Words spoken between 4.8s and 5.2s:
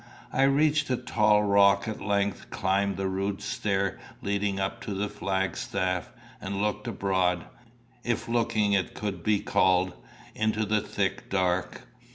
to the